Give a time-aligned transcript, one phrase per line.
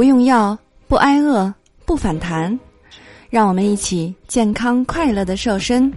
[0.00, 0.58] 不用药，
[0.88, 1.52] 不挨饿，
[1.84, 2.58] 不反弹，
[3.28, 5.92] 让我们一起健康快乐的瘦身。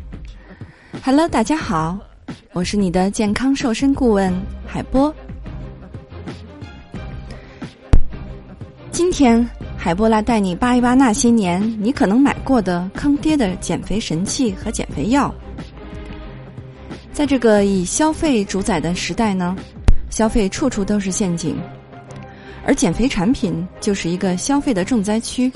[1.01, 1.97] Hello，大家好，
[2.51, 4.33] 我是你的健康瘦身顾问
[4.67, 5.15] 海波。
[8.91, 15.33] 今天海波来带你扒一扒那些年你可能买过的坑爹的减肥神器和减肥药。
[17.13, 19.55] 在这个以消费主宰的时代呢，
[20.09, 21.55] 消费处处都是陷阱。
[22.65, 25.51] 而减肥产品就是一个消费的重灾区。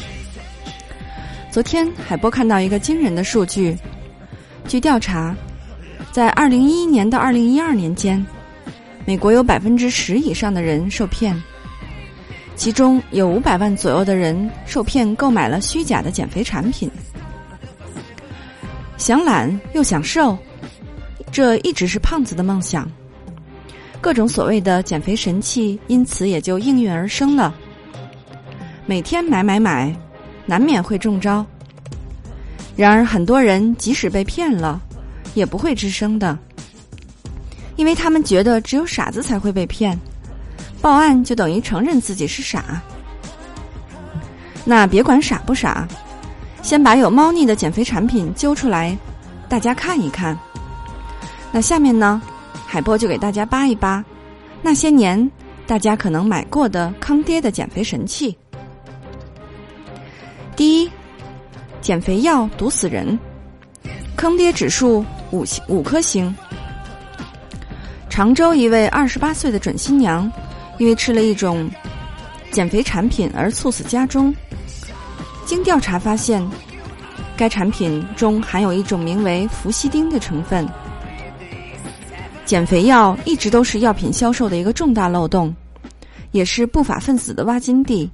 [1.49, 3.75] 昨天海波看到一个惊人的数据，
[4.67, 5.35] 据调查，
[6.11, 8.23] 在二零一一年到二零一二年间，
[9.05, 11.41] 美国有百分之十以上的人受骗，
[12.55, 16.91] 其中有五百万左右的人受骗购买了虚假的减肥产品。
[18.97, 20.37] 想懒又想瘦，
[21.31, 22.91] 这一直是胖子的梦想。
[23.99, 27.53] 各种所谓的减肥神器，因此也就应运而生了。
[28.85, 29.93] 每天买买买，
[30.45, 31.45] 难免会中招。
[32.75, 34.79] 然而，很多人即使被骗了，
[35.33, 36.37] 也不会吱声的，
[37.75, 39.99] 因为他们觉得只有傻子才会被骗，
[40.79, 42.81] 报案就等于承认自己是傻。
[44.63, 45.87] 那别管傻不傻，
[46.61, 48.95] 先把有猫腻的减肥产品揪出来，
[49.49, 50.37] 大家看一看。
[51.51, 52.21] 那下面呢？
[52.77, 54.05] 海波就给大家扒一扒，
[54.61, 55.31] 那些年
[55.65, 58.37] 大家可能买过的坑爹的减肥神器。
[60.55, 60.91] 第一，
[61.81, 63.17] 减肥药毒死人，
[64.15, 66.31] 坑爹指数五星五颗星。
[68.09, 70.31] 常州一位二十八岁的准新娘，
[70.77, 71.67] 因为吃了一种
[72.51, 74.31] 减肥产品而猝死家中。
[75.47, 76.47] 经调查发现，
[77.35, 80.69] 该产品中含有一种名为氟西汀的成分。
[82.47, 85.53] 减肥药一直都是药品销售的一个重大漏洞，
[86.31, 88.09] 也是不法分子的挖金地。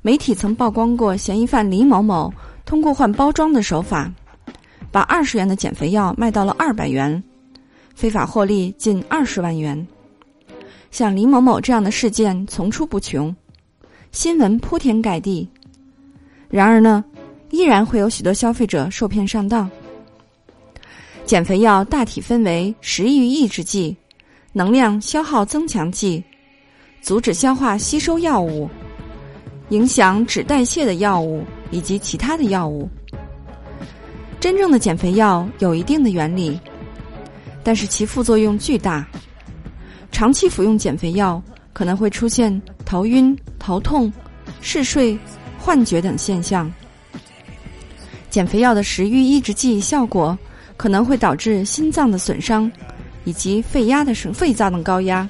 [0.00, 2.32] 媒体曾曝光过嫌疑犯李某某
[2.64, 4.08] 通过换包装的手法，
[4.92, 7.20] 把二十元的减肥药卖到了二百元，
[7.96, 9.84] 非法获利近二十万元。
[10.92, 13.34] 像李某某这样的事件层出不穷，
[14.12, 15.48] 新闻铺天盖地。
[16.48, 17.04] 然而呢，
[17.50, 19.68] 依然会有许多消费者受骗上当。
[21.30, 23.96] 减肥药大体分为食欲抑制剂、
[24.52, 26.20] 能量消耗增强剂、
[27.02, 28.68] 阻止消化吸收药物、
[29.68, 32.90] 影响脂代谢的药物以及其他的药物。
[34.40, 36.58] 真正的减肥药有一定的原理，
[37.62, 39.06] 但是其副作用巨大。
[40.10, 41.40] 长期服用减肥药
[41.72, 44.12] 可能会出现头晕、头痛、
[44.60, 45.16] 嗜睡、
[45.60, 46.68] 幻觉等现象。
[48.30, 50.36] 减肥药的食欲抑制剂效果。
[50.80, 52.72] 可能会导致心脏的损伤，
[53.24, 55.28] 以及肺压的肺脏的高压。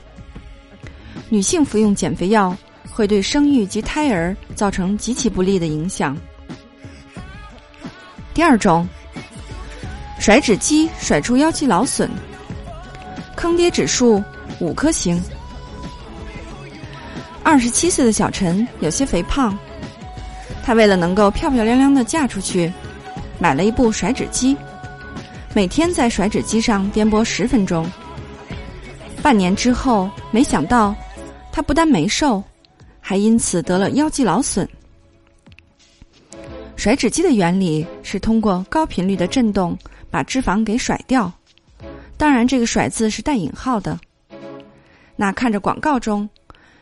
[1.29, 2.57] 女性服用减肥药
[2.89, 6.17] 会对生育及胎儿造成极其不利的影响。
[8.33, 8.87] 第二种，
[10.21, 12.09] 甩脂机甩出腰肌劳损，
[13.35, 14.23] 坑爹指数
[14.61, 15.21] 五颗星。
[17.43, 19.59] 二十七岁的小陈有些肥胖，
[20.63, 22.73] 她为了能够漂漂亮亮的嫁出去，
[23.41, 24.57] 买了一部甩脂机。
[25.53, 27.85] 每天在甩脂机上颠簸十分钟。
[29.21, 30.95] 半年之后，没想到
[31.51, 32.43] 他不但没瘦，
[33.01, 34.69] 还因此得了腰肌劳损。
[36.77, 39.77] 甩脂机的原理是通过高频率的振动
[40.09, 41.31] 把脂肪给甩掉，
[42.17, 43.99] 当然这个“甩”字是带引号的。
[45.17, 46.27] 那看着广告中，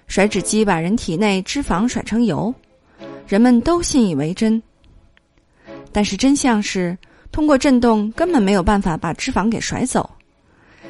[0.06, 2.54] 甩脂机把人体内脂肪甩成油，
[3.26, 4.62] 人们都信以为真。
[5.90, 6.96] 但是真相是。
[7.30, 10.08] 通过震动根本没有办法把脂肪给甩走，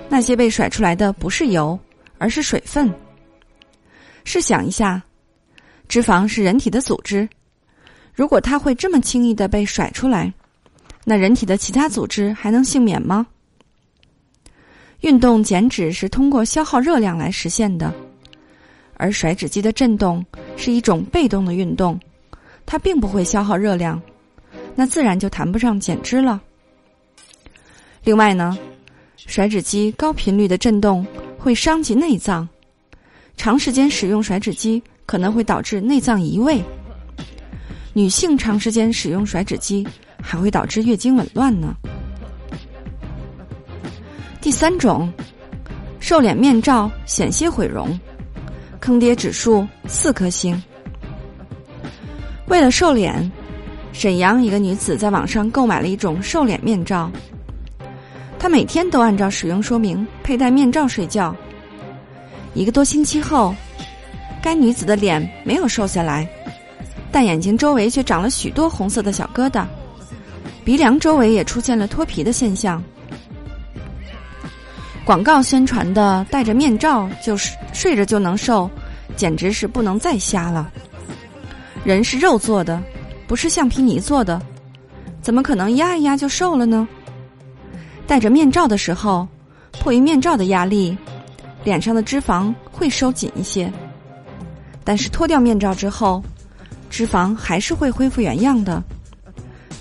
[0.09, 1.78] 那些被甩出来的不是油，
[2.19, 2.93] 而是水分。
[4.25, 5.03] 试想一下，
[5.88, 7.28] 脂肪是人体的组织，
[8.15, 10.32] 如果它会这么轻易的被甩出来，
[11.04, 13.26] 那人体的其他组织还能幸免吗？
[15.00, 17.94] 运动减脂是通过消耗热量来实现的，
[18.94, 20.25] 而甩脂机的震动
[20.56, 21.99] 是一种被动的运动，
[22.67, 24.00] 它并不会消耗热量。
[24.80, 26.40] 那自然就谈不上减脂了。
[28.04, 28.56] 另外呢，
[29.16, 31.04] 甩脂机高频率的震动
[31.36, 32.48] 会伤及内脏，
[33.36, 36.62] 长时间使用甩脂机可能会导致内脏移位。
[37.92, 39.84] 女性长时间使用甩脂机
[40.22, 41.74] 还会导致月经紊乱呢。
[44.40, 45.12] 第三种，
[45.98, 47.98] 瘦脸面罩险些毁容，
[48.78, 50.62] 坑爹指数四颗星。
[52.46, 53.28] 为了瘦脸。
[53.93, 57.11] 沈阳一个女子在网上购买了一种瘦脸面罩，
[58.38, 61.35] 她每天都按照使用说明佩戴面罩睡觉。
[62.55, 63.55] 一个多星期后，
[64.43, 66.29] 该女子的脸没有瘦下来，
[67.11, 69.64] 但眼睛周围却长了许多红色的小疙瘩，
[70.64, 72.82] 鼻梁周围也出现了脱皮的现象。
[75.05, 78.70] 广告宣传的戴着面罩就是睡着就能瘦，
[79.17, 80.70] 简直是不能再瞎了。
[81.84, 82.82] 人是肉做的，
[83.28, 84.40] 不是橡皮泥做的，
[85.20, 86.88] 怎么可能压一压就瘦了呢？
[88.06, 89.28] 戴着面罩的时候，
[89.70, 90.96] 迫于面罩的压力，
[91.62, 93.70] 脸上的脂肪会收紧一些。
[94.82, 96.22] 但是脱掉面罩之后，
[96.88, 98.82] 脂肪还是会恢复原样的，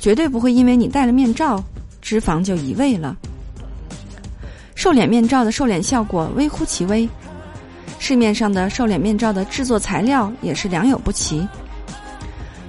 [0.02, 1.64] 绝对不会因为你戴了面罩，
[2.02, 3.16] 脂肪就移位了。
[4.76, 7.08] 瘦脸面罩的瘦脸效果微乎其微，
[7.98, 11.48] 市面上的瘦脸面罩的制作材料也是良莠不齐。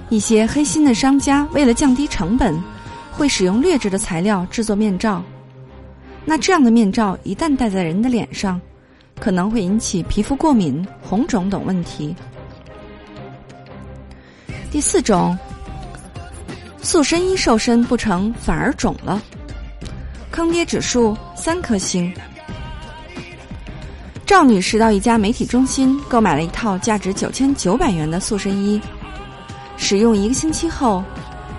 [0.09, 2.59] 一些黑心的商家为了降低成本，
[3.11, 5.23] 会使用劣质的材料制作面罩。
[6.25, 8.59] 那这样的面罩一旦戴在人的脸上，
[9.19, 12.15] 可能会引起皮肤过敏、红肿等问题。
[14.71, 15.37] 第四种，
[16.81, 19.21] 塑身衣瘦身不成反而肿了，
[20.31, 22.11] 坑爹指数三颗星。
[24.25, 28.79] 赵女士到一家媒体中心购买了一套价值九千九百元的塑身衣。
[29.89, 31.03] 使用一个星期后，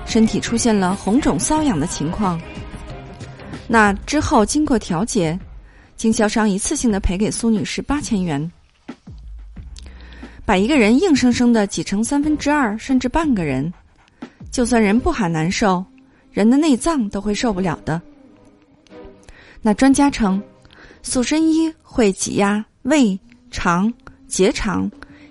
[0.07, 2.41] 身体出现了红肿瘙痒的情况。
[3.67, 5.37] 那之后经过调节，
[5.97, 8.49] 经销商一次性的赔给苏女士八千元。
[10.45, 13.75] 把一个人硬生生的挤成三分之二甚至半个人，
[14.53, 15.85] 就算人不喊难受，
[16.31, 18.01] 人的内脏都会受不了的。
[19.61, 20.41] 那专家称，
[21.03, 23.19] 塑身衣会挤压胃、
[23.51, 23.93] 肠、
[24.29, 24.89] 结肠，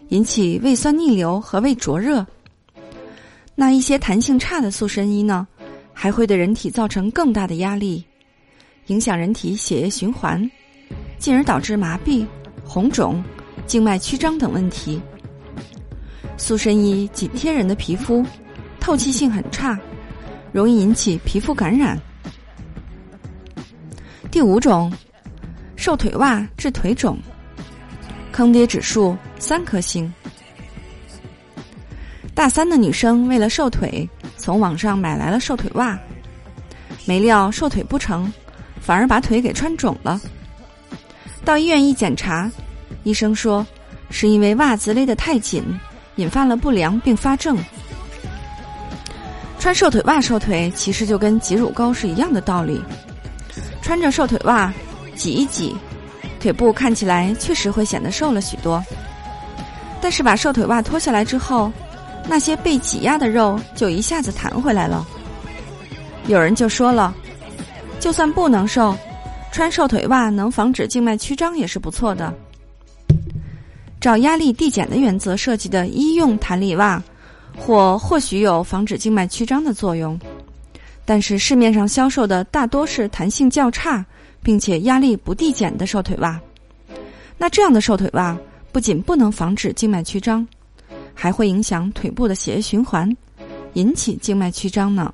[0.10, 2.28] 引起胃酸逆流和胃灼热。
[3.60, 5.46] 那一些弹性差的塑身衣呢，
[5.92, 8.02] 还会对人体造成更大的压力，
[8.86, 10.50] 影响人体血液循环，
[11.18, 12.26] 进而导致麻痹、
[12.64, 13.22] 红肿、
[13.68, 15.02] 静脉曲张等问题。
[16.38, 18.26] 塑身衣紧贴人的皮肤，
[18.80, 19.78] 透气性很差，
[20.54, 22.00] 容易引起皮肤感染。
[24.32, 24.90] 第五种，
[25.76, 27.20] 瘦腿袜治腿肿，
[28.32, 30.10] 坑爹指数三颗星。
[32.40, 36.00] 大三的女生为了瘦腿，从网上买来了瘦腿袜，
[37.04, 38.32] 没料瘦腿不成，
[38.80, 40.18] 反而把腿给穿肿了。
[41.44, 42.50] 到医院一检查，
[43.04, 43.68] 医生说
[44.10, 45.62] 是因为袜子勒得太紧，
[46.16, 47.58] 引发了不良并发症。
[49.60, 52.82] 穿瘦腿袜瘦腿其实就跟挤乳沟是一样的道理，
[53.82, 54.74] 穿着瘦腿袜
[55.14, 55.76] 挤一挤，
[56.40, 58.82] 腿部看起来确实会显得瘦了许多。
[60.00, 61.70] 但是把瘦腿袜脱下来之后，
[62.30, 65.06] 那些被挤压的肉就一下子弹回来了。
[66.28, 67.14] 有人就说了，
[68.00, 68.96] 就算不能瘦，
[69.52, 72.32] 穿瘦腿袜能防止静脉曲张也是不错的。
[74.00, 77.02] 照压力递减的原则设计的医用弹力袜，
[77.58, 80.18] 或或许有防止静脉曲张的作用，
[81.06, 84.06] 但是市面上销售的大多是弹性较差，
[84.44, 86.40] 并且压力不递减的瘦腿袜。
[87.40, 88.38] 那这样的瘦腿袜
[88.72, 90.48] 不仅不能防止静脉曲张。
[91.22, 93.14] 还会影响腿部的血液循环，
[93.74, 95.14] 引起静脉曲张呢。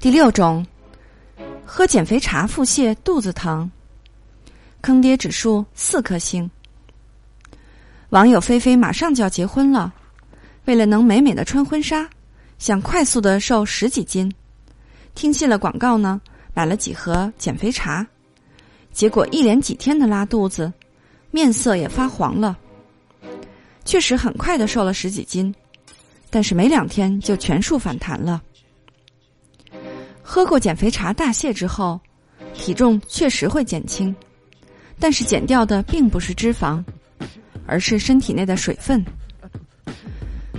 [0.00, 0.66] 第六种，
[1.66, 3.70] 喝减肥茶腹泻肚子疼，
[4.80, 6.50] 坑爹指数四颗星。
[8.08, 9.92] 网友菲菲马上就要结婚了，
[10.64, 12.08] 为了能美美的穿婚纱，
[12.56, 14.32] 想快速的瘦十几斤，
[15.14, 16.18] 听信了广告呢，
[16.54, 18.06] 买了几盒减肥茶，
[18.94, 20.72] 结果一连几天的拉肚子，
[21.30, 22.56] 面色也发黄了。
[23.88, 25.52] 确实很快的瘦了十几斤，
[26.28, 28.42] 但是没两天就全数反弹了。
[30.22, 31.98] 喝过减肥茶大泻之后，
[32.52, 34.14] 体重确实会减轻，
[35.00, 36.84] 但是减掉的并不是脂肪，
[37.66, 39.02] 而是身体内的水分。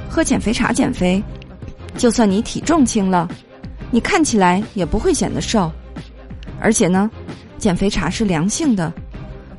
[0.10, 1.24] 喝减肥茶减肥，
[2.00, 3.30] 就算你体重轻了，
[3.92, 5.72] 你看起来也不会显得瘦。
[6.60, 7.08] 而且呢，
[7.60, 8.92] 减肥茶是凉性的，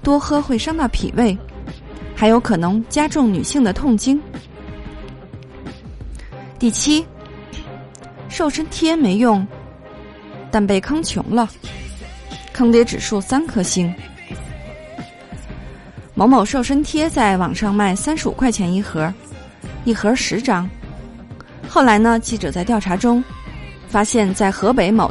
[0.03, 1.39] 多喝会伤到脾胃。
[2.21, 4.21] 还有可能加重女性的痛经。
[6.59, 7.03] 第七，
[8.29, 9.47] 瘦身贴没用，
[10.51, 11.49] 但被坑穷了，
[12.53, 13.91] 坑爹指数三颗星。
[16.13, 19.11] 某某瘦身贴在网上卖三十五块钱一盒，
[19.87, 20.69] 一盒十张。
[21.71, 23.25] 后来呢，记者在调查中
[23.89, 25.11] 发现，在河北某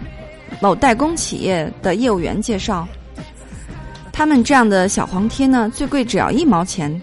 [0.62, 2.88] 某代工企业的业务员介绍。
[4.20, 7.02] 他们这样的小黄贴呢，最贵只要一毛钱。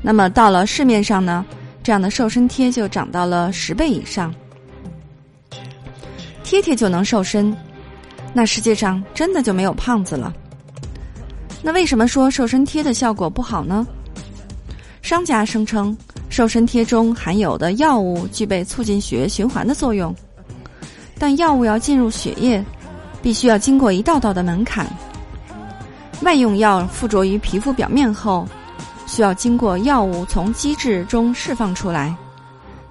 [0.00, 1.44] 那么到了市面上呢，
[1.82, 4.34] 这样的瘦身贴就涨到了十倍以上。
[6.42, 7.54] 贴贴就能瘦身，
[8.32, 10.32] 那世界上真的就没有胖子了？
[11.60, 13.86] 那为什么说瘦身贴的效果不好呢？
[15.02, 15.94] 商家声称
[16.30, 20.14] 瘦身贴中含有的药物具备促进血液循环的作用，
[21.18, 22.64] 但药物要进入血液，
[23.20, 24.86] 必须要经过一道道的门槛。
[26.22, 28.48] 外用药附着于皮肤表面后，
[29.06, 32.14] 需要经过药物从基质中释放出来，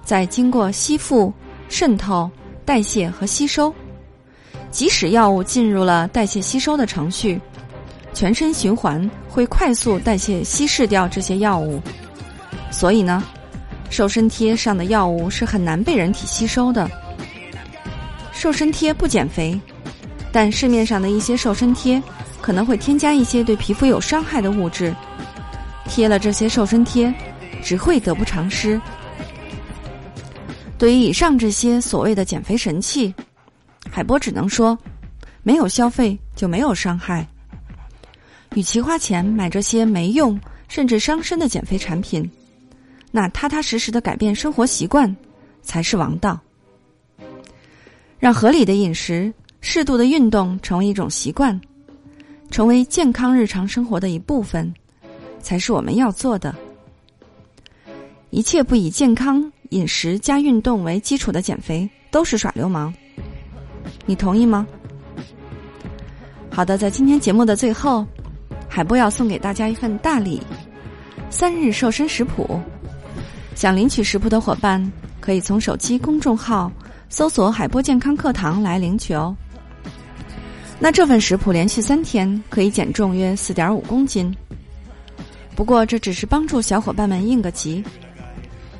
[0.04, 1.32] 再经过吸附、
[1.68, 2.30] 渗透、
[2.64, 3.72] 代谢和吸收。
[4.70, 7.40] 即使药物进入了代谢吸收的程序，
[8.12, 11.80] 全身循环会快速代谢稀释掉这些药物。
[12.70, 13.22] 所以呢，
[13.90, 16.90] 瘦身贴上的药物是很难被人体吸收的。
[18.32, 19.58] 瘦身贴不减肥，
[20.30, 22.02] 但市面上的一些瘦身贴
[22.40, 24.94] 可能会添加一些对皮肤有伤害的物质。
[25.88, 27.12] 贴了这些瘦身贴，
[27.62, 28.80] 只会得不偿失。
[30.78, 33.14] 对于以上这些所谓的减肥神器，
[33.90, 34.76] 海波只能说，
[35.42, 37.26] 没有消费就没有伤害。
[38.54, 40.38] 与其花钱买这些没用
[40.68, 42.28] 甚至伤身的减肥产品。
[43.10, 45.14] 那踏踏实实的改变生活习惯，
[45.62, 46.38] 才是王道。
[48.18, 51.58] 让合理的饮食、适度的运动成为一种习惯，
[52.50, 54.72] 成为健康日常生活的一部分，
[55.40, 56.54] 才是我们要做的。
[58.30, 62.92] 一切不以健康饮食加运动为基础的减肥，都是耍流氓。
[64.04, 64.66] 你同意吗？
[66.50, 68.06] 好的，在今天节目的最后，
[68.68, 70.42] 海波要送给大家一份大礼——
[71.30, 72.60] 三日瘦身食谱。
[73.54, 76.70] 想领取食谱的伙伴，可以从手机公众号
[77.08, 79.34] 搜索“海波健康课堂”来领取哦。
[80.78, 84.34] 那这份食谱连续三天可以减重约四点五公斤。
[85.54, 87.82] 不过这只是帮助小伙伴们应个急，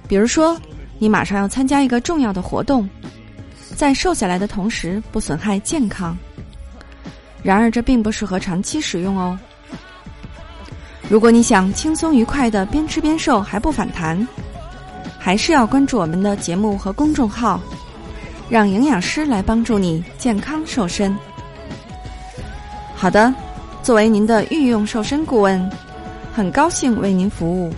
[0.07, 0.61] 比如说
[0.99, 2.89] 你马上要参加一个重要的活动，
[3.75, 6.17] 在瘦下来的同时不损害健康。
[7.43, 9.39] 然而这并不适合长期使用哦。
[11.09, 14.27] 如果你想轻松愉快的边吃边瘦还不反弹。
[15.19, 17.61] 还是要关注我们的节目和公众号，
[18.49, 21.17] 让营养师来帮助你健康瘦身。
[22.99, 23.33] 好的，
[23.83, 25.71] 作为您的御用瘦身顾问，
[26.35, 27.71] 很高兴为您服务。